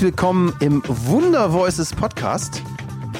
Herzlich 0.00 0.16
willkommen 0.16 0.56
im 0.60 0.82
Wunder 0.86 1.52
Voices 1.52 1.94
Podcast. 1.94 2.62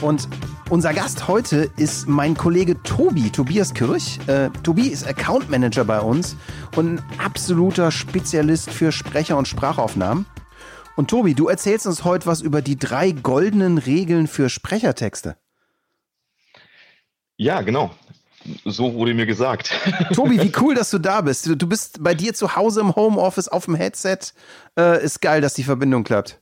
Und 0.01 0.27
unser 0.71 0.95
Gast 0.95 1.29
heute 1.29 1.71
ist 1.77 2.09
mein 2.09 2.35
Kollege 2.35 2.83
Tobi, 2.83 3.29
Tobias 3.29 3.75
Kirch. 3.75 4.19
Äh, 4.29 4.49
Tobi 4.63 4.89
ist 4.89 5.07
Account 5.07 5.51
Manager 5.51 5.85
bei 5.85 6.01
uns 6.01 6.37
und 6.77 6.95
ein 6.95 7.03
absoluter 7.19 7.91
Spezialist 7.91 8.71
für 8.71 8.93
Sprecher 8.93 9.37
und 9.37 9.47
Sprachaufnahmen. 9.47 10.25
Und 10.97 11.11
Tobi, 11.11 11.35
du 11.35 11.49
erzählst 11.49 11.87
uns 11.87 12.03
heute 12.05 12.25
was 12.25 12.41
über 12.41 12.63
die 12.63 12.79
drei 12.79 13.11
goldenen 13.11 13.77
Regeln 13.77 14.27
für 14.27 14.49
Sprechertexte. 14.49 15.37
Ja, 17.37 17.61
genau. 17.61 17.91
So 18.65 18.95
wurde 18.95 19.13
mir 19.13 19.27
gesagt. 19.27 19.71
Tobi, 20.15 20.41
wie 20.41 20.53
cool, 20.59 20.75
dass 20.75 20.89
du 20.89 20.99
da 20.99 21.21
bist. 21.21 21.47
Du 21.47 21.67
bist 21.67 22.03
bei 22.03 22.15
dir 22.15 22.33
zu 22.33 22.57
Hause 22.57 22.81
im 22.81 22.97
Homeoffice 22.97 23.49
auf 23.49 23.67
dem 23.67 23.75
Headset. 23.75 24.33
Äh, 24.79 25.05
ist 25.05 25.21
geil, 25.21 25.43
dass 25.43 25.53
die 25.53 25.65
Verbindung 25.65 26.05
klappt. 26.05 26.40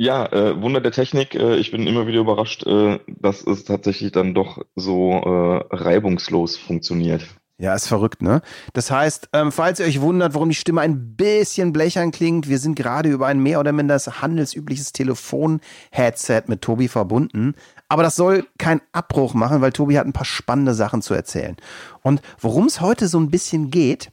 Ja, 0.00 0.26
äh, 0.26 0.62
Wunder 0.62 0.80
der 0.80 0.92
Technik. 0.92 1.34
Äh, 1.34 1.56
ich 1.56 1.72
bin 1.72 1.88
immer 1.88 2.06
wieder 2.06 2.20
überrascht, 2.20 2.64
äh, 2.64 3.00
dass 3.08 3.44
es 3.44 3.64
tatsächlich 3.64 4.12
dann 4.12 4.32
doch 4.32 4.64
so 4.76 5.10
äh, 5.10 5.74
reibungslos 5.74 6.56
funktioniert. 6.56 7.26
Ja, 7.58 7.74
ist 7.74 7.88
verrückt, 7.88 8.22
ne? 8.22 8.40
Das 8.74 8.92
heißt, 8.92 9.30
ähm, 9.32 9.50
falls 9.50 9.80
ihr 9.80 9.86
euch 9.86 10.00
wundert, 10.00 10.34
warum 10.34 10.50
die 10.50 10.54
Stimme 10.54 10.82
ein 10.82 11.16
bisschen 11.16 11.72
blechern 11.72 12.12
klingt, 12.12 12.48
wir 12.48 12.60
sind 12.60 12.76
gerade 12.76 13.08
über 13.08 13.26
ein 13.26 13.40
mehr 13.40 13.58
oder 13.58 13.72
minder 13.72 13.98
handelsübliches 13.98 14.92
Telefon-Headset 14.92 16.42
mit 16.46 16.62
Tobi 16.62 16.86
verbunden. 16.86 17.56
Aber 17.88 18.04
das 18.04 18.14
soll 18.14 18.46
keinen 18.56 18.82
Abbruch 18.92 19.34
machen, 19.34 19.62
weil 19.62 19.72
Tobi 19.72 19.98
hat 19.98 20.06
ein 20.06 20.12
paar 20.12 20.24
spannende 20.24 20.74
Sachen 20.74 21.02
zu 21.02 21.12
erzählen. 21.12 21.56
Und 22.02 22.22
worum 22.38 22.66
es 22.66 22.80
heute 22.80 23.08
so 23.08 23.18
ein 23.18 23.30
bisschen 23.30 23.72
geht, 23.72 24.12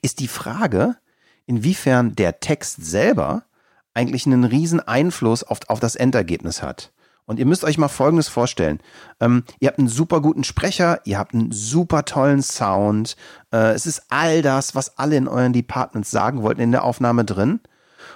ist 0.00 0.20
die 0.20 0.28
Frage, 0.28 0.94
inwiefern 1.46 2.14
der 2.14 2.38
Text 2.38 2.86
selber 2.86 3.46
eigentlich 3.94 4.26
einen 4.26 4.44
riesen 4.44 4.80
Einfluss 4.80 5.44
auf, 5.44 5.60
auf 5.68 5.80
das 5.80 5.96
Endergebnis 5.96 6.62
hat. 6.62 6.92
Und 7.24 7.38
ihr 7.38 7.46
müsst 7.46 7.64
euch 7.64 7.78
mal 7.78 7.88
Folgendes 7.88 8.28
vorstellen. 8.28 8.80
Ähm, 9.20 9.44
ihr 9.60 9.68
habt 9.68 9.78
einen 9.78 9.88
super 9.88 10.20
guten 10.20 10.44
Sprecher, 10.44 11.00
ihr 11.04 11.18
habt 11.18 11.34
einen 11.34 11.52
super 11.52 12.04
tollen 12.04 12.42
Sound. 12.42 13.16
Äh, 13.52 13.72
es 13.72 13.86
ist 13.86 14.02
all 14.08 14.42
das, 14.42 14.74
was 14.74 14.98
alle 14.98 15.16
in 15.16 15.28
euren 15.28 15.52
Departments 15.52 16.10
sagen 16.10 16.42
wollten 16.42 16.60
in 16.60 16.72
der 16.72 16.84
Aufnahme 16.84 17.24
drin. 17.24 17.60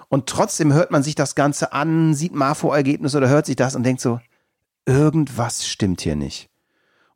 Und 0.09 0.27
trotzdem 0.27 0.73
hört 0.73 0.91
man 0.91 1.03
sich 1.03 1.15
das 1.15 1.35
Ganze 1.35 1.73
an, 1.73 2.15
sieht 2.15 2.35
Marfo-Ergebnis 2.35 3.15
oder 3.15 3.29
hört 3.29 3.47
sich 3.47 3.57
das 3.57 3.77
und 3.77 3.85
denkt 3.85 4.01
so, 4.01 4.21
irgendwas 4.87 5.67
stimmt 5.67 6.01
hier 6.01 6.17
nicht. 6.17 6.49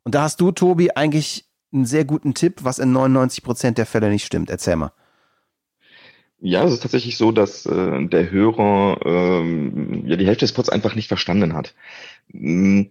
Und 0.03 0.15
da 0.15 0.23
hast 0.23 0.41
du, 0.41 0.51
Tobi, 0.51 0.91
eigentlich 0.91 1.45
einen 1.73 1.85
sehr 1.85 2.05
guten 2.05 2.33
Tipp, 2.33 2.63
was 2.63 2.79
in 2.79 2.91
99 2.91 3.43
Prozent 3.43 3.77
der 3.77 3.85
Fälle 3.85 4.09
nicht 4.09 4.25
stimmt. 4.25 4.49
Erzähl 4.49 4.75
mal. 4.75 4.91
Ja, 6.41 6.63
es 6.63 6.73
ist 6.73 6.81
tatsächlich 6.81 7.17
so, 7.17 7.31
dass 7.31 7.67
äh, 7.67 8.05
der 8.07 8.31
Hörer 8.31 8.99
ähm, 9.05 10.03
ja 10.07 10.15
die 10.15 10.25
Hälfte 10.25 10.43
des 10.43 10.49
Spots 10.49 10.69
einfach 10.69 10.95
nicht 10.95 11.07
verstanden 11.07 11.53
hat. 11.53 11.75
Hm, 12.31 12.89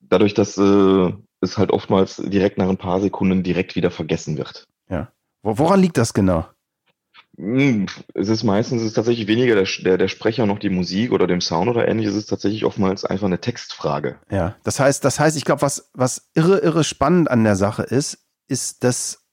dadurch, 0.00 0.34
dass 0.34 0.58
äh, 0.58 1.12
es 1.40 1.58
halt 1.58 1.70
oftmals 1.70 2.16
direkt 2.16 2.58
nach 2.58 2.68
ein 2.68 2.78
paar 2.78 3.00
Sekunden 3.00 3.44
direkt 3.44 3.76
wieder 3.76 3.92
vergessen 3.92 4.36
wird. 4.36 4.66
Ja. 4.90 5.12
Woran 5.42 5.80
liegt 5.80 5.96
das 5.96 6.12
genau? 6.12 6.46
Hm, 7.36 7.86
es 8.14 8.28
ist 8.28 8.42
meistens 8.42 8.82
es 8.82 8.88
ist 8.88 8.94
tatsächlich 8.94 9.26
weniger 9.26 9.54
der, 9.54 9.66
der, 9.84 9.96
der 9.96 10.08
Sprecher 10.08 10.46
noch 10.46 10.58
die 10.58 10.68
Musik 10.68 11.12
oder 11.12 11.26
dem 11.28 11.40
Sound 11.40 11.70
oder 11.70 11.86
ähnliches. 11.86 12.14
Es 12.14 12.24
ist 12.24 12.30
tatsächlich 12.30 12.64
oftmals 12.64 13.04
einfach 13.04 13.26
eine 13.26 13.40
Textfrage. 13.40 14.18
Ja, 14.30 14.56
das 14.64 14.80
heißt, 14.80 15.04
das 15.04 15.20
heißt, 15.20 15.36
ich 15.36 15.44
glaube, 15.44 15.62
was, 15.62 15.90
was 15.94 16.30
irre, 16.34 16.58
irre 16.58 16.84
spannend 16.84 17.30
an 17.30 17.44
der 17.44 17.56
Sache 17.56 17.84
ist, 17.84 18.18
ist, 18.48 18.84
dass 18.84 19.24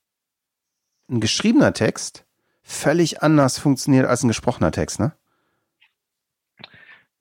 ein 1.10 1.20
geschriebener 1.20 1.72
Text 1.72 2.24
völlig 2.70 3.22
anders 3.22 3.58
funktioniert 3.58 4.06
als 4.06 4.22
ein 4.22 4.28
gesprochener 4.28 4.70
Text, 4.70 5.00
ne? 5.00 5.12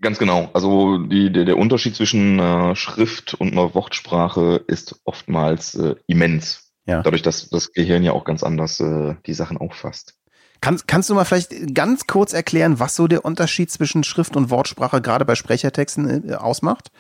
Ganz 0.02 0.18
genau. 0.18 0.50
Also 0.54 0.98
die, 0.98 1.32
der, 1.32 1.44
der 1.44 1.58
Unterschied 1.58 1.96
zwischen 1.96 2.40
äh, 2.40 2.76
Schrift 2.76 3.34
und 3.34 3.52
einer 3.52 3.74
Wortsprache 3.74 4.64
ist 4.68 5.02
oftmals 5.04 5.76
äh, 5.76 5.96
immens. 6.08 6.72
Ja. 6.86 7.02
Dadurch, 7.02 7.22
dass 7.22 7.50
das 7.50 7.74
Gehirn 7.74 8.04
ja 8.04 8.14
auch 8.14 8.24
ganz 8.24 8.44
anders 8.44 8.80
äh, 8.80 9.16
die 9.26 9.34
Sachen 9.34 9.58
auffasst. 9.58 10.16
Kannst, 10.62 10.88
kannst 10.88 11.10
du 11.10 11.16
mal 11.16 11.26
vielleicht 11.26 11.74
ganz 11.74 12.08
kurz 12.08 12.32
erklären, 12.32 12.80
was 12.80 12.96
so 12.96 13.08
der 13.08 13.26
Unterschied 13.26 13.72
zwischen 13.72 14.04
Schrift 14.04 14.38
und 14.38 14.50
Wortsprache 14.50 15.02
gerade 15.02 15.26
bei 15.26 15.36
Sprechertexten 15.36 16.30
äh, 16.30 16.34
ausmacht? 16.36 16.92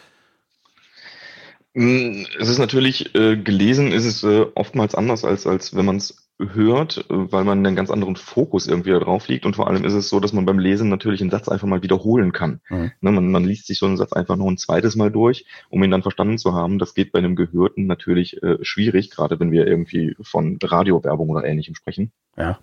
Mm, 1.73 2.23
es 2.39 2.49
ist 2.49 2.57
natürlich 2.59 3.15
äh, 3.15 3.37
gelesen, 3.37 3.93
ist 3.93 4.05
es 4.05 4.23
äh, 4.23 4.45
oftmals 4.55 4.93
anders 4.95 5.23
als 5.23 5.47
als 5.47 5.73
wenn 5.75 5.85
man 5.85 5.97
es 5.97 6.28
hört, 6.39 7.05
weil 7.09 7.43
man 7.43 7.65
einen 7.65 7.75
ganz 7.75 7.89
anderen 7.89 8.15
Fokus 8.15 8.67
irgendwie 8.67 8.91
da 8.91 8.99
drauf 8.99 9.27
liegt. 9.27 9.45
Und 9.45 9.55
vor 9.55 9.67
allem 9.67 9.83
ist 9.83 9.93
es 9.93 10.09
so, 10.09 10.19
dass 10.19 10.31
man 10.31 10.45
beim 10.45 10.57
Lesen 10.57 10.89
natürlich 10.89 11.21
einen 11.21 11.29
Satz 11.29 11.49
einfach 11.49 11.67
mal 11.67 11.83
wiederholen 11.83 12.31
kann. 12.31 12.61
Mhm. 12.69 12.91
Ne, 13.01 13.11
man, 13.11 13.31
man 13.31 13.43
liest 13.43 13.67
sich 13.67 13.77
so 13.77 13.85
einen 13.85 13.97
Satz 13.97 14.13
einfach 14.13 14.37
noch 14.37 14.47
ein 14.47 14.57
zweites 14.57 14.95
Mal 14.95 15.11
durch, 15.11 15.45
um 15.69 15.83
ihn 15.83 15.91
dann 15.91 16.01
verstanden 16.01 16.37
zu 16.37 16.53
haben. 16.53 16.79
Das 16.79 16.93
geht 16.93 17.11
bei 17.11 17.19
einem 17.19 17.35
Gehörten 17.35 17.87
natürlich 17.87 18.41
äh, 18.41 18.57
schwierig, 18.61 19.11
gerade 19.11 19.39
wenn 19.39 19.51
wir 19.51 19.67
irgendwie 19.67 20.15
von 20.21 20.57
Radiowerbung 20.63 21.29
oder 21.29 21.43
ähnlichem 21.43 21.75
sprechen. 21.75 22.11
Ja. 22.37 22.59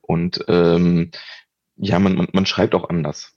Und 0.00 0.44
ähm, 0.48 1.10
ja, 1.76 1.98
man, 1.98 2.14
man, 2.14 2.28
man 2.32 2.46
schreibt 2.46 2.74
auch 2.74 2.88
anders. 2.88 3.34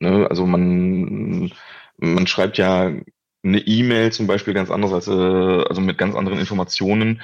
Ne? 0.00 0.26
Also 0.28 0.46
man, 0.46 1.52
man 1.98 2.26
schreibt 2.26 2.56
ja 2.56 2.92
eine 3.42 3.58
E-Mail 3.58 4.12
zum 4.12 4.26
Beispiel 4.26 4.54
ganz 4.54 4.70
anders 4.70 4.92
als, 4.92 5.06
äh, 5.08 5.10
also 5.68 5.80
mit 5.80 5.98
ganz 5.98 6.14
anderen 6.14 6.38
Informationen, 6.38 7.22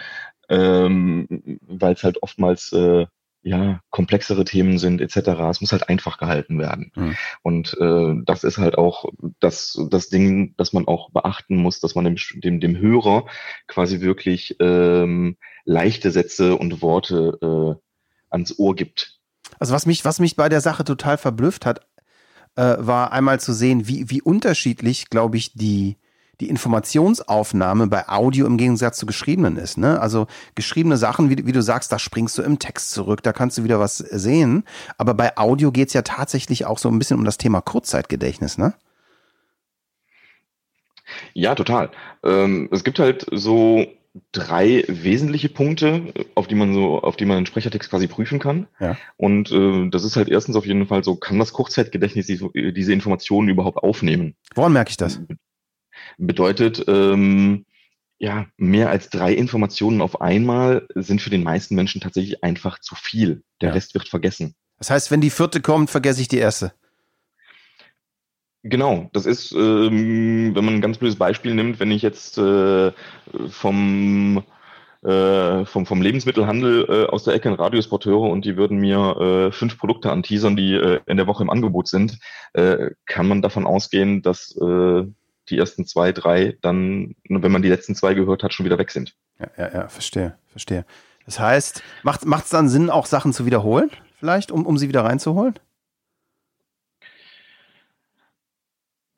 ähm, 0.48 1.58
weil 1.66 1.94
es 1.94 2.04
halt 2.04 2.22
oftmals 2.22 2.72
äh, 2.72 3.06
ja 3.46 3.80
komplexere 3.90 4.44
Themen 4.44 4.78
sind 4.78 5.00
etc. 5.00 5.28
Es 5.50 5.60
muss 5.60 5.72
halt 5.72 5.88
einfach 5.88 6.18
gehalten 6.18 6.58
werden. 6.58 6.90
Mhm. 6.96 7.16
Und 7.42 7.76
äh, 7.80 8.14
das 8.24 8.44
ist 8.44 8.58
halt 8.58 8.76
auch 8.76 9.06
das 9.40 9.78
das 9.90 10.08
Ding, 10.08 10.54
das 10.56 10.72
man 10.72 10.86
auch 10.88 11.10
beachten 11.10 11.56
muss, 11.56 11.80
dass 11.80 11.94
man 11.94 12.04
dem 12.04 12.16
dem, 12.42 12.60
dem 12.60 12.76
Hörer 12.76 13.26
quasi 13.68 14.00
wirklich 14.00 14.56
ähm, 14.58 15.36
leichte 15.64 16.10
Sätze 16.10 16.56
und 16.56 16.82
Worte 16.82 17.38
äh, 17.40 17.80
ans 18.30 18.58
Ohr 18.58 18.74
gibt. 18.74 19.20
Also 19.60 19.72
was 19.72 19.86
mich 19.86 20.04
was 20.04 20.18
mich 20.18 20.34
bei 20.34 20.48
der 20.48 20.60
Sache 20.60 20.82
total 20.82 21.16
verblüfft 21.16 21.66
hat, 21.66 21.86
äh, 22.56 22.74
war 22.78 23.12
einmal 23.12 23.38
zu 23.38 23.52
sehen, 23.52 23.86
wie 23.86 24.10
wie 24.10 24.22
unterschiedlich, 24.22 25.08
glaube 25.08 25.36
ich, 25.36 25.52
die 25.52 25.98
die 26.40 26.48
Informationsaufnahme 26.48 27.86
bei 27.86 28.08
Audio 28.08 28.46
im 28.46 28.58
Gegensatz 28.58 28.98
zu 28.98 29.06
geschriebenen 29.06 29.56
ist. 29.56 29.78
Ne? 29.78 30.00
Also 30.00 30.26
geschriebene 30.54 30.96
Sachen, 30.96 31.30
wie, 31.30 31.46
wie 31.46 31.52
du 31.52 31.62
sagst, 31.62 31.92
da 31.92 31.98
springst 31.98 32.36
du 32.38 32.42
im 32.42 32.58
Text 32.58 32.90
zurück, 32.90 33.22
da 33.22 33.32
kannst 33.32 33.58
du 33.58 33.64
wieder 33.64 33.80
was 33.80 33.98
sehen. 33.98 34.64
Aber 34.98 35.14
bei 35.14 35.36
Audio 35.36 35.72
geht's 35.72 35.94
ja 35.94 36.02
tatsächlich 36.02 36.66
auch 36.66 36.78
so 36.78 36.88
ein 36.88 36.98
bisschen 36.98 37.18
um 37.18 37.24
das 37.24 37.38
Thema 37.38 37.60
Kurzzeitgedächtnis, 37.60 38.58
ne? 38.58 38.74
Ja, 41.34 41.54
total. 41.54 41.90
Ähm, 42.24 42.68
es 42.72 42.82
gibt 42.82 42.98
halt 42.98 43.26
so 43.30 43.86
drei 44.32 44.84
wesentliche 44.88 45.48
Punkte, 45.48 46.12
auf 46.34 46.46
die 46.46 46.54
man 46.54 46.74
so, 46.74 47.00
auf 47.00 47.16
die 47.16 47.24
man 47.24 47.38
einen 47.38 47.46
Sprechertext 47.46 47.90
quasi 47.90 48.06
prüfen 48.06 48.38
kann. 48.38 48.66
Ja. 48.80 48.96
Und 49.16 49.52
äh, 49.52 49.88
das 49.90 50.04
ist 50.04 50.16
halt 50.16 50.28
erstens 50.28 50.56
auf 50.56 50.66
jeden 50.66 50.86
Fall 50.86 51.04
so, 51.04 51.16
kann 51.16 51.38
das 51.38 51.52
Kurzzeitgedächtnis 51.52 52.26
diese, 52.26 52.50
diese 52.54 52.92
Informationen 52.92 53.48
überhaupt 53.48 53.78
aufnehmen? 53.78 54.34
Woran 54.54 54.72
merke 54.72 54.90
ich 54.90 54.96
das? 54.96 55.20
Bedeutet, 56.18 56.84
ähm, 56.88 57.64
ja, 58.18 58.46
mehr 58.56 58.90
als 58.90 59.10
drei 59.10 59.32
Informationen 59.34 60.00
auf 60.00 60.20
einmal 60.20 60.86
sind 60.94 61.20
für 61.20 61.30
den 61.30 61.42
meisten 61.42 61.74
Menschen 61.74 62.00
tatsächlich 62.00 62.42
einfach 62.42 62.80
zu 62.80 62.94
viel. 62.94 63.42
Der 63.60 63.70
ja. 63.70 63.74
Rest 63.74 63.94
wird 63.94 64.08
vergessen. 64.08 64.54
Das 64.78 64.90
heißt, 64.90 65.10
wenn 65.10 65.20
die 65.20 65.30
vierte 65.30 65.60
kommt, 65.60 65.90
vergesse 65.90 66.20
ich 66.20 66.28
die 66.28 66.38
erste. 66.38 66.72
Genau, 68.62 69.08
das 69.12 69.26
ist, 69.26 69.52
ähm, 69.52 70.54
wenn 70.54 70.64
man 70.64 70.74
ein 70.74 70.80
ganz 70.80 70.98
blödes 70.98 71.16
Beispiel 71.16 71.54
nimmt, 71.54 71.78
wenn 71.78 71.92
ich 71.92 72.02
jetzt 72.02 72.36
äh, 72.36 72.90
vom, 73.48 74.42
äh, 75.04 75.64
vom, 75.64 75.86
vom 75.86 76.02
Lebensmittelhandel 76.02 76.86
äh, 76.88 77.06
aus 77.06 77.22
der 77.22 77.34
Ecke 77.34 77.48
ein 77.48 77.54
Radiosport 77.54 78.06
höre 78.06 78.22
und 78.22 78.44
die 78.44 78.56
würden 78.56 78.78
mir 78.78 78.98
äh, 79.20 79.52
fünf 79.52 79.78
Produkte 79.78 80.10
anteasern, 80.10 80.56
die 80.56 80.74
äh, 80.74 80.98
in 81.06 81.16
der 81.16 81.28
Woche 81.28 81.44
im 81.44 81.50
Angebot 81.50 81.86
sind, 81.86 82.18
äh, 82.54 82.90
kann 83.04 83.28
man 83.28 83.40
davon 83.40 83.66
ausgehen, 83.66 84.22
dass 84.22 84.56
die 85.48 85.58
ersten 85.58 85.86
zwei, 85.86 86.12
drei 86.12 86.56
dann, 86.62 87.14
wenn 87.28 87.52
man 87.52 87.62
die 87.62 87.68
letzten 87.68 87.94
zwei 87.94 88.14
gehört 88.14 88.42
hat, 88.42 88.52
schon 88.52 88.66
wieder 88.66 88.78
weg 88.78 88.90
sind. 88.90 89.14
Ja, 89.38 89.48
ja, 89.56 89.72
ja 89.72 89.88
verstehe, 89.88 90.38
verstehe. 90.48 90.84
Das 91.24 91.40
heißt, 91.40 91.82
macht 92.02 92.22
es 92.24 92.50
dann 92.50 92.68
Sinn, 92.68 92.90
auch 92.90 93.06
Sachen 93.06 93.32
zu 93.32 93.46
wiederholen, 93.46 93.90
vielleicht, 94.18 94.52
um, 94.52 94.64
um 94.64 94.78
sie 94.78 94.88
wieder 94.88 95.04
reinzuholen? 95.04 95.58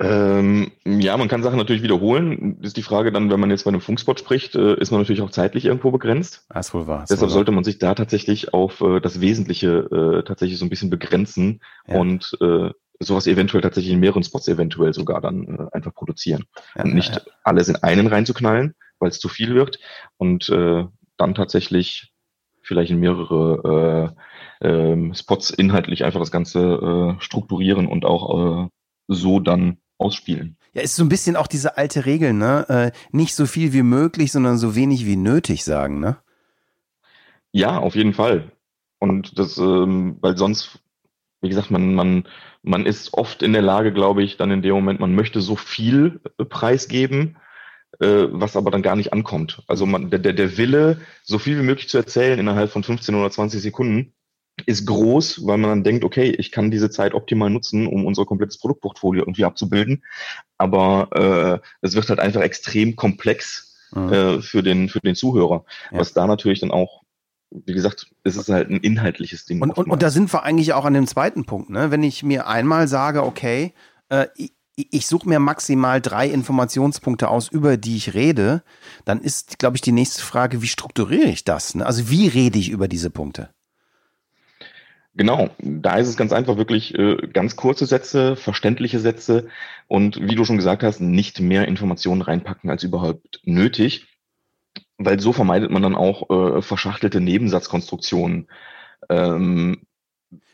Ähm, 0.01 0.71
ja, 0.85 1.17
man 1.17 1.27
kann 1.27 1.43
Sachen 1.43 1.57
natürlich 1.57 1.83
wiederholen. 1.83 2.61
Ist 2.63 2.77
die 2.77 2.85
Frage 2.85 3.11
dann, 3.11 3.31
wenn 3.31 3.41
man 3.41 3.51
jetzt 3.51 3.65
bei 3.65 3.71
einem 3.71 3.81
Funkspot 3.81 4.21
spricht, 4.21 4.55
äh, 4.55 4.79
ist 4.79 4.93
man 4.93 5.01
natürlich 5.01 5.23
auch 5.23 5.31
zeitlich 5.31 5.65
irgendwo 5.65 5.91
begrenzt. 5.91 6.47
Das 6.51 6.73
wohl 6.73 6.87
wahr. 6.87 7.05
Deshalb 7.11 7.31
sollte 7.33 7.51
man 7.51 7.65
sich 7.65 7.79
da 7.79 7.95
tatsächlich 7.95 8.55
auf 8.55 8.81
äh, 8.81 9.01
das 9.01 9.21
Wesentliche 9.21 10.21
äh, 10.21 10.23
tatsächlich 10.23 10.59
so 10.59 10.65
ein 10.65 10.71
bisschen 10.71 10.91
begrenzen 10.91 11.61
ja. 11.89 11.99
und 11.99 12.37
äh, 12.41 12.71
sowas 13.01 13.27
eventuell 13.27 13.63
tatsächlich 13.63 13.93
in 13.93 14.01
mehreren 14.01 14.25
Spots 14.25 14.49
eventuell 14.49 14.93
sogar 14.93 15.21
dann 15.21 15.47
äh, 15.47 15.77
einfach 15.77 15.95
produzieren. 15.95 16.45
Ja, 16.75 16.85
und 16.85 16.95
nicht 16.95 17.15
ja, 17.15 17.23
alles 17.45 17.69
in 17.69 17.77
einen 17.77 18.07
reinzuknallen, 18.07 18.75
weil 18.99 19.11
es 19.11 19.21
zu 19.21 19.29
viel 19.29 19.55
wird 19.55 19.79
und 20.17 20.49
äh, 20.49 20.85
dann 21.17 21.35
tatsächlich 21.35 22.13
vielleicht 22.63 22.91
in 22.91 23.01
mehrere 23.01 24.15
äh, 24.61 24.69
äh, 24.69 25.15
Spots 25.15 25.51
inhaltlich 25.51 26.05
einfach 26.05 26.21
das 26.21 26.31
Ganze 26.31 27.17
äh, 27.19 27.23
strukturieren 27.23 27.87
und 27.87 28.05
auch 28.05 28.67
äh, 28.67 28.69
so 29.09 29.41
dann 29.41 29.79
ausspielen. 29.97 30.57
Ja, 30.75 30.83
ist 30.83 30.97
so 30.97 31.03
ein 31.03 31.09
bisschen 31.09 31.37
auch 31.37 31.47
diese 31.47 31.77
alte 31.77 32.07
Regel, 32.07 32.33
ne? 32.33 32.67
Äh, 32.69 32.91
nicht 33.11 33.35
so 33.35 33.47
viel 33.47 33.73
wie 33.73 33.83
möglich, 33.83 34.31
sondern 34.31 34.59
so 34.59 34.77
wenig 34.77 35.07
wie 35.07 35.17
nötig 35.17 35.65
sagen, 35.65 35.99
ne? 35.99 36.19
Ja, 37.53 37.79
auf 37.79 37.97
jeden 37.97 38.13
Fall. 38.13 38.53
Und 38.99 39.39
das, 39.39 39.59
ähm, 39.59 40.19
weil 40.21 40.37
sonst, 40.37 40.81
wie 41.41 41.49
gesagt, 41.49 41.71
man, 41.71 41.95
man, 41.95 42.25
man 42.63 42.87
ist 42.87 43.15
oft 43.15 43.43
in 43.43 43.53
der 43.53 43.63
Lage, 43.63 43.93
glaube 43.93 44.23
ich, 44.23 44.37
dann 44.37 44.51
in 44.51 44.63
dem 44.63 44.75
Moment, 44.75 45.01
man 45.01 45.15
möchte 45.15 45.41
so 45.41 45.57
viel 45.57 46.21
äh, 46.39 46.45
preisgeben, 46.45 47.37
äh, 48.01 48.27
was 48.31 48.57
aber 48.57 48.71
dann 48.71 48.83
gar 48.83 48.97
nicht 48.97 49.13
ankommt. 49.13 49.63
Also 49.67 49.87
man, 49.87 50.11
der, 50.11 50.19
der 50.19 50.57
Wille, 50.57 51.01
so 51.23 51.39
viel 51.39 51.59
wie 51.59 51.65
möglich 51.65 51.89
zu 51.89 51.99
erzählen 51.99 52.39
innerhalb 52.39 52.71
von 52.71 52.83
15 52.83 53.15
oder 53.15 53.31
20 53.31 53.61
Sekunden, 53.61 54.13
ist 54.67 54.87
groß, 54.87 55.47
weil 55.47 55.59
man 55.59 55.71
dann 55.71 55.85
denkt, 55.85 56.05
okay, 56.05 56.31
ich 56.31 56.51
kann 56.51 56.71
diese 56.71 56.91
Zeit 56.91 57.15
optimal 57.15 57.51
nutzen, 57.51 57.87
um 57.87 58.05
unser 58.05 58.25
komplettes 58.25 58.59
Produktportfolio 58.59 59.23
irgendwie 59.23 59.45
abzubilden. 59.45 60.05
Aber 60.57 61.63
äh, 61.63 61.67
es 61.81 61.95
wird 61.95 62.09
halt 62.09 62.19
einfach 62.19 62.41
extrem 62.41 62.97
komplex 62.97 63.77
mhm. 63.93 64.13
äh, 64.13 64.43
für, 64.43 64.63
den, 64.63 64.89
für 64.89 65.01
den 65.01 65.15
Zuhörer, 65.15 65.65
ja. 65.93 65.99
was 65.99 66.13
da 66.13 66.27
natürlich 66.27 66.61
dann 66.61 66.73
auch 66.73 67.03
wie 67.51 67.73
gesagt, 67.73 68.11
es 68.25 68.37
ist 68.37 68.49
halt 68.49 68.71
ein 68.71 68.79
inhaltliches 68.79 69.47
Ding. 69.47 69.63
Und, 69.63 69.71
und, 69.77 69.91
und, 69.91 70.03
da 70.03 70.11
sind 70.11 70.33
wir 70.33 70.43
eigentlich 70.43 70.73
auch 70.73 70.85
an 70.85 70.95
dem 70.95 71.07
zweiten 71.07 71.45
Punkt, 71.45 71.71
ne? 71.71 71.91
Wenn 71.91 72.03
ich 72.03 72.23
mir 72.23 72.47
einmal 72.47 72.89
sage, 72.89 73.25
okay, 73.25 73.73
äh, 74.11 74.27
ich, 74.37 74.53
ich 74.77 75.07
suche 75.07 75.29
mir 75.29 75.41
maximal 75.41 76.01
drei 76.01 76.29
Informationspunkte 76.29 77.29
aus, 77.29 77.49
über 77.49 77.77
die 77.77 77.97
ich 77.97 78.15
rede, 78.15 78.63
dann 79.05 79.21
ist, 79.21 79.59
glaube 79.59 79.77
ich, 79.77 79.81
die 79.81 79.93
nächste 79.93 80.23
Frage, 80.23 80.63
wie 80.63 80.69
strukturiere 80.69 81.29
ich 81.29 81.45
das? 81.45 81.75
Ne? 81.75 81.85
Also 81.85 82.11
wie 82.11 82.29
rede 82.29 82.59
ich 82.59 82.71
über 82.71 82.87
diese 82.87 83.11
Punkte? 83.11 83.51
Genau, 85.15 85.51
da 85.59 85.97
ist 85.97 86.07
es 86.07 86.17
ganz 86.17 86.33
einfach 86.33 86.59
wirklich 86.59 86.97
äh, 86.97 87.17
ganz 87.33 87.57
kurze 87.57 87.87
Sätze, 87.87 88.37
verständliche 88.37 89.01
Sätze 89.01 89.49
und 89.89 90.21
wie 90.21 90.37
du 90.37 90.45
schon 90.45 90.59
gesagt 90.59 90.85
hast, 90.85 91.01
nicht 91.01 91.41
mehr 91.41 91.67
Informationen 91.67 92.23
reinpacken 92.23 92.71
als 92.71 92.85
überhaupt 92.85 93.41
nötig, 93.43 94.07
weil 94.99 95.21
so 95.21 95.33
vermeidet 95.33 95.71
man 95.71 95.83
dann 95.83 95.95
auch 95.95 96.29
äh, 96.31 96.63
verschachtelte 96.63 97.21
Nebensatzkonstruktionen. 97.21 98.49
Ähm, 99.09 99.83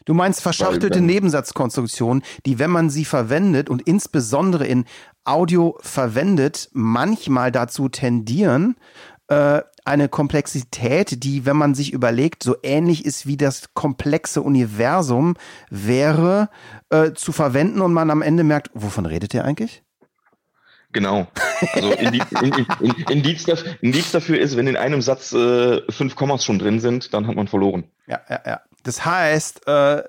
Du 0.07 0.13
meinst 0.13 0.43
verschachtelte 0.43 1.01
Nebensatzkonstruktionen, 1.01 2.23
die, 2.45 2.59
wenn 2.59 2.71
man 2.71 2.91
sie 2.91 3.07
verwendet 3.07 3.71
und 3.71 3.81
insbesondere 3.83 4.67
in 4.67 4.85
Audio 5.25 5.79
verwendet, 5.81 6.69
manchmal 6.75 7.51
dazu 7.51 7.89
tendieren, 7.89 8.77
äh, 9.29 9.63
eine 9.87 10.09
Komplexität, 10.09 11.25
die, 11.25 11.47
wenn 11.47 11.57
man 11.57 11.75
sich 11.75 11.93
überlegt, 11.93 12.43
so 12.43 12.57
ähnlich 12.63 13.05
ist 13.05 13.27
wie 13.27 13.37
das 13.37 13.73
komplexe 13.73 14.43
Universum 14.43 15.37
wäre, 15.71 16.51
äh, 16.91 17.13
zu 17.13 17.33
verwenden 17.33 17.81
und 17.81 17.93
man 17.93 18.11
am 18.11 18.23
Ende 18.23 18.45
merkt, 18.45 18.71
wovon 18.75 19.07
redet 19.07 19.33
ihr 19.33 19.45
eigentlich? 19.45 19.84
Genau. 20.95 21.27
Also 21.75 21.93
Indiz, 21.99 22.25
Indiz, 23.11 23.65
Indiz, 23.83 24.13
dafür 24.13 24.39
ist, 24.39 24.57
wenn 24.57 24.69
in 24.69 24.77
einem 24.77 25.03
Satz 25.03 25.33
äh, 25.33 25.83
fünf 25.91 26.15
Kommas 26.15 26.45
schon 26.45 26.59
drin 26.59 26.81
sind, 26.81 27.13
dann 27.13 27.27
hat 27.27 27.35
man 27.35 27.49
verloren. 27.49 27.85
Ja, 28.07 28.21
ja, 28.31 28.41
ja. 28.47 28.61
Das 28.85 29.05
heißt, 29.05 29.67
äh, 29.67 30.05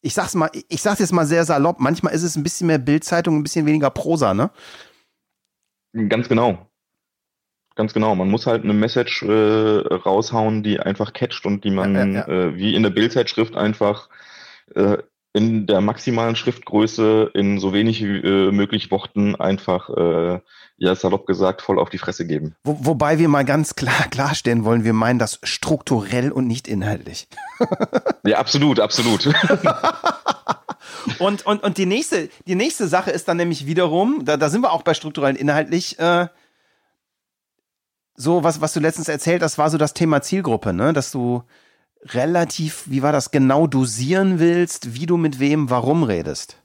ich 0.00 0.14
sag's 0.14 0.34
mal, 0.34 0.50
ich 0.68 0.80
sag's 0.80 1.00
jetzt 1.00 1.12
mal 1.12 1.26
sehr 1.26 1.44
salopp, 1.44 1.80
manchmal 1.80 2.14
ist 2.14 2.22
es 2.22 2.36
ein 2.36 2.44
bisschen 2.44 2.68
mehr 2.68 2.78
Bildzeitung, 2.78 3.36
ein 3.36 3.42
bisschen 3.42 3.66
weniger 3.66 3.90
Prosa, 3.90 4.32
ne? 4.32 4.50
Ganz 6.08 6.28
genau. 6.28 6.70
Ganz 7.74 7.92
genau. 7.92 8.14
Man 8.14 8.30
muss 8.30 8.46
halt 8.46 8.62
eine 8.62 8.72
Message 8.72 9.22
äh, 9.22 9.94
raushauen, 9.94 10.62
die 10.62 10.78
einfach 10.78 11.12
catcht 11.12 11.44
und 11.44 11.64
die 11.64 11.70
man 11.70 11.94
ja, 11.94 12.04
ja, 12.04 12.12
ja. 12.12 12.28
Äh, 12.28 12.56
wie 12.56 12.74
in 12.74 12.84
der 12.84 12.90
Bildzeitschrift 12.90 13.56
einfach 13.56 14.08
äh, 14.74 14.98
in 15.36 15.66
der 15.66 15.82
maximalen 15.82 16.34
Schriftgröße 16.34 17.30
in 17.34 17.60
so 17.60 17.74
wenig 17.74 18.02
wie 18.02 18.20
äh, 18.20 18.50
möglich 18.52 18.90
Worten 18.90 19.36
einfach, 19.36 19.90
äh, 19.90 20.40
ja 20.78 20.94
salopp 20.94 21.26
gesagt, 21.26 21.60
voll 21.60 21.78
auf 21.78 21.90
die 21.90 21.98
Fresse 21.98 22.26
geben. 22.26 22.56
Wo, 22.64 22.78
wobei 22.80 23.18
wir 23.18 23.28
mal 23.28 23.44
ganz 23.44 23.76
klar 23.76 24.08
klarstellen 24.10 24.64
wollen, 24.64 24.84
wir 24.84 24.94
meinen 24.94 25.18
das 25.18 25.38
strukturell 25.42 26.32
und 26.32 26.46
nicht 26.46 26.66
inhaltlich. 26.66 27.28
ja, 28.24 28.38
absolut, 28.38 28.80
absolut. 28.80 29.26
und, 31.18 31.44
und, 31.44 31.62
und 31.62 31.76
die 31.76 31.86
nächste, 31.86 32.30
die 32.46 32.54
nächste 32.54 32.88
Sache 32.88 33.10
ist 33.10 33.28
dann 33.28 33.36
nämlich 33.36 33.66
wiederum, 33.66 34.24
da, 34.24 34.38
da 34.38 34.48
sind 34.48 34.62
wir 34.62 34.72
auch 34.72 34.82
bei 34.82 34.94
strukturell 34.94 35.36
inhaltlich, 35.36 35.98
äh, 35.98 36.28
so, 38.14 38.42
was, 38.42 38.62
was 38.62 38.72
du 38.72 38.80
letztens 38.80 39.08
erzählt 39.08 39.42
hast, 39.42 39.58
war 39.58 39.68
so 39.68 39.76
das 39.76 39.92
Thema 39.92 40.22
Zielgruppe, 40.22 40.72
ne? 40.72 40.94
Dass 40.94 41.10
du 41.10 41.42
relativ, 42.02 42.84
wie 42.86 43.02
war 43.02 43.12
das, 43.12 43.30
genau 43.30 43.66
dosieren 43.66 44.38
willst, 44.38 44.94
wie 44.94 45.06
du 45.06 45.16
mit 45.16 45.40
wem, 45.40 45.70
warum 45.70 46.02
redest. 46.02 46.62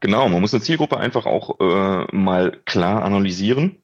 Genau, 0.00 0.28
man 0.28 0.40
muss 0.40 0.52
eine 0.52 0.62
Zielgruppe 0.62 0.98
einfach 0.98 1.26
auch 1.26 1.58
äh, 1.60 2.14
mal 2.14 2.60
klar 2.64 3.02
analysieren. 3.02 3.82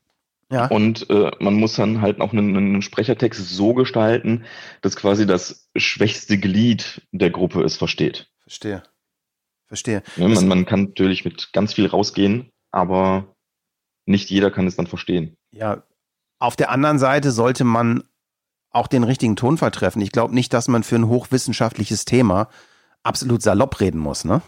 Ja. 0.50 0.66
Und 0.66 1.08
äh, 1.08 1.31
man 1.40 1.54
muss 1.54 1.76
dann 1.76 2.02
halt 2.02 2.20
auch 2.20 2.32
einen, 2.32 2.54
einen 2.56 2.82
Sprechertext 2.82 3.49
so 3.49 3.72
gestalten, 3.72 4.44
dass 4.82 4.96
quasi 4.96 5.26
das 5.26 5.70
schwächste 5.76 6.37
Glied 6.37 7.00
der 7.10 7.31
Gruppe 7.31 7.62
es 7.62 7.78
versteht. 7.78 8.31
Verstehe. 8.43 8.82
Verstehe. 9.66 10.02
Ja, 10.16 10.28
man, 10.28 10.49
man 10.49 10.66
kann 10.66 10.84
natürlich 10.84 11.25
mit 11.25 11.54
ganz 11.54 11.72
viel 11.72 11.87
rausgehen, 11.87 12.50
aber 12.70 13.34
nicht 14.04 14.28
jeder 14.28 14.50
kann 14.50 14.66
es 14.66 14.76
dann 14.76 14.87
verstehen. 14.87 15.38
Ja, 15.50 15.84
auf 16.38 16.56
der 16.56 16.70
anderen 16.70 16.99
Seite 16.99 17.31
sollte 17.31 17.64
man 17.64 18.04
auch 18.72 18.86
den 18.86 19.04
richtigen 19.04 19.36
Tonfall 19.36 19.70
treffen. 19.70 20.00
Ich 20.00 20.12
glaube 20.12 20.34
nicht, 20.34 20.52
dass 20.52 20.69
man 20.69 20.82
für 20.82 20.96
ein 20.96 21.08
hochwissenschaftliches 21.08 22.04
Thema 22.04 22.48
absolut 23.02 23.42
salopp 23.42 23.80
reden 23.80 24.00
muss, 24.00 24.24
ne? 24.24 24.42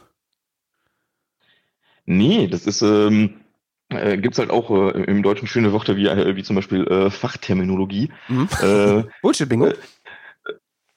Nee, 2.06 2.48
das 2.48 2.66
ist, 2.66 2.82
ähm, 2.82 3.40
äh, 3.88 4.18
gibt 4.18 4.34
es 4.34 4.38
halt 4.38 4.50
auch 4.50 4.70
äh, 4.70 5.04
im 5.04 5.22
Deutschen 5.22 5.48
schöne 5.48 5.72
Worte 5.72 5.96
wie, 5.96 6.06
äh, 6.06 6.36
wie 6.36 6.42
zum 6.42 6.56
Beispiel 6.56 6.86
äh, 6.86 7.10
Fachterminologie. 7.10 8.10
Mhm. 8.28 8.48
Äh, 8.62 9.04
Bullshit-Bingo. 9.22 9.68
Äh, 9.68 9.74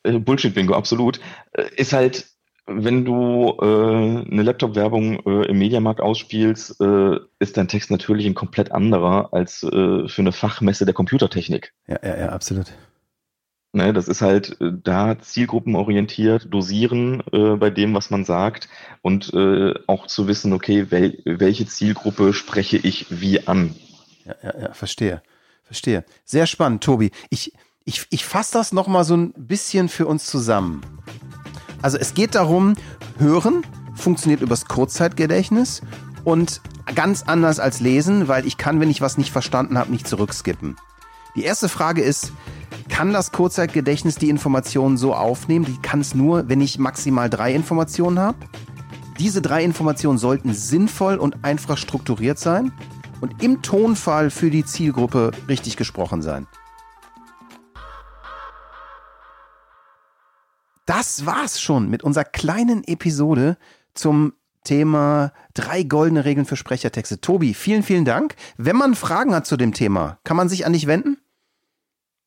äh, 0.04 0.20
Bullshit-Bingo, 0.20 0.74
absolut. 0.74 1.20
ist 1.76 1.94
halt 1.94 2.28
wenn 2.68 3.06
du 3.06 3.58
äh, 3.62 3.66
eine 3.66 4.44
Laptop-Werbung 4.44 5.26
äh, 5.26 5.48
im 5.48 5.58
Mediamarkt 5.58 6.02
ausspielst, 6.02 6.82
äh, 6.82 7.18
ist 7.40 7.56
dein 7.56 7.70
Text 7.70 7.90
natürlich 7.92 8.26
ein 8.26 8.34
komplett 8.34 8.74
anderer 8.74 9.34
als 9.34 9.64
äh, 9.64 10.08
für 10.08 10.22
eine 10.22 10.34
Fachmesse 10.34 10.84
der 10.84 10.94
Computertechnik. 10.94 11.74
Ja, 11.88 11.98
ja, 12.04 12.18
ja, 12.18 12.30
absolut. 12.30 12.74
Ne, 13.74 13.94
das 13.94 14.08
ist 14.08 14.22
halt 14.22 14.60
äh, 14.62 14.72
da 14.84 15.20
zielgruppenorientiert, 15.20 16.48
dosieren 16.50 17.22
äh, 17.32 17.56
bei 17.58 17.70
dem, 17.70 17.94
was 17.94 18.10
man 18.10 18.24
sagt 18.24 18.70
und 19.02 19.34
äh, 19.34 19.74
auch 19.88 20.08
zu 20.08 20.28
wissen, 20.28 20.54
okay, 20.54 20.90
wel 20.90 21.22
welche 21.26 21.68
Zielgruppe 21.68 22.34
spreche 22.34 22.78
ich 22.78 23.08
wie 23.10 23.46
an. 23.48 23.76
Ja, 24.26 24.36
ja, 24.42 24.60
ja, 24.62 24.74
verstehe. 24.74 25.22
Verstehe. 25.64 26.06
Sehr 26.24 26.48
spannend, 26.48 26.82
Tobi. 26.84 27.12
Ich, 27.30 27.52
ich, 27.84 28.08
ich 28.10 28.26
fasse 28.26 28.54
das 28.54 28.72
nochmal 28.72 29.04
so 29.04 29.18
ein 29.18 29.34
bisschen 29.36 29.90
für 29.90 30.08
uns 30.08 30.26
zusammen. 30.28 30.82
Also 31.82 31.98
es 31.98 32.14
geht 32.14 32.36
darum, 32.36 32.74
hören 33.20 33.64
funktioniert 33.98 34.42
übers 34.42 34.66
Kurzzeitgedächtnis 34.66 35.82
und 36.24 36.62
ganz 36.96 37.24
anders 37.24 37.60
als 37.60 37.80
lesen, 37.82 38.28
weil 38.28 38.46
ich 38.46 38.58
kann, 38.58 38.80
wenn 38.80 38.90
ich 38.90 39.02
was 39.02 39.18
nicht 39.18 39.32
verstanden 39.32 39.78
habe, 39.78 39.92
nicht 39.92 40.08
zurückskippen. 40.08 40.78
Die 41.36 41.44
erste 41.44 41.70
Frage 41.70 42.02
ist, 42.02 42.32
kann 42.98 43.14
das 43.14 43.32
Kurzzeitgedächtnis 43.32 44.16
die 44.16 44.28
Informationen 44.28 44.98
so 44.98 45.14
aufnehmen? 45.14 45.66
Die 45.66 45.78
kann 45.84 46.00
es 46.00 46.16
nur, 46.16 46.50
wenn 46.50 46.62
ich 46.62 46.80
maximal 46.80 47.30
drei 47.30 47.54
Informationen 47.54 48.18
habe. 48.18 48.40
Diese 49.20 49.40
drei 49.40 49.64
Informationen 49.64 50.18
sollten 50.18 50.52
sinnvoll 50.52 51.18
und 51.18 51.46
einfach 51.46 51.78
strukturiert 51.78 52.40
sein 52.40 52.72
und 53.22 53.44
im 53.44 53.62
Tonfall 53.62 54.32
für 54.32 54.50
die 54.50 54.66
Zielgruppe 54.66 55.30
richtig 55.48 55.78
gesprochen 55.78 56.24
sein. 56.24 56.48
Das 60.88 61.28
war's 61.28 61.62
schon 61.62 61.92
mit 61.92 62.02
unserer 62.02 62.26
kleinen 62.26 62.84
Episode 62.84 63.60
zum 63.94 64.34
Thema 64.64 65.34
drei 65.54 65.84
goldene 65.84 66.26
Regeln 66.26 66.48
für 66.48 66.56
Sprechertexte. 66.56 67.22
Tobi, 67.22 67.54
vielen, 67.54 67.84
vielen 67.84 68.06
Dank. 68.06 68.36
Wenn 68.58 68.76
man 68.76 68.96
Fragen 68.96 69.36
hat 69.36 69.46
zu 69.46 69.56
dem 69.56 69.76
Thema, 69.76 70.18
kann 70.24 70.36
man 70.36 70.50
sich 70.50 70.66
an 70.66 70.74
dich 70.74 70.88
wenden? 70.88 71.17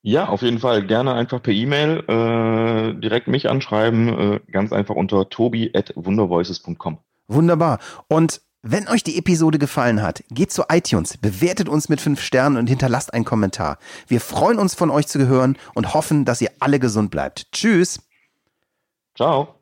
Ja, 0.03 0.29
auf 0.29 0.41
jeden 0.41 0.59
Fall. 0.59 0.85
Gerne 0.85 1.13
einfach 1.13 1.41
per 1.41 1.53
E-Mail 1.53 2.03
äh, 2.07 2.99
direkt 2.99 3.27
mich 3.27 3.49
anschreiben. 3.49 4.07
Äh, 4.07 4.39
ganz 4.51 4.73
einfach 4.73 4.95
unter 4.95 5.29
tobi.wundervoices.com. 5.29 6.97
Wunderbar. 7.27 7.79
Und 8.07 8.41
wenn 8.63 8.87
euch 8.87 9.03
die 9.03 9.17
Episode 9.17 9.57
gefallen 9.57 10.01
hat, 10.01 10.23
geht 10.29 10.51
zu 10.51 10.63
iTunes, 10.69 11.17
bewertet 11.17 11.67
uns 11.67 11.89
mit 11.89 11.99
fünf 11.99 12.21
Sternen 12.21 12.57
und 12.57 12.67
hinterlasst 12.67 13.13
einen 13.13 13.25
Kommentar. 13.25 13.77
Wir 14.07 14.21
freuen 14.21 14.59
uns 14.59 14.75
von 14.75 14.91
euch 14.91 15.07
zu 15.07 15.27
hören 15.27 15.57
und 15.73 15.93
hoffen, 15.93 16.25
dass 16.25 16.41
ihr 16.41 16.51
alle 16.59 16.79
gesund 16.79 17.09
bleibt. 17.09 17.51
Tschüss. 17.51 17.99
Ciao. 19.15 19.60